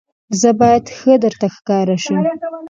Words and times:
زه 0.41 0.49
باید 0.59 0.85
ښه 0.97 1.13
درته 1.23 1.47
ښکاره 1.55 1.97
شم. 2.03 2.19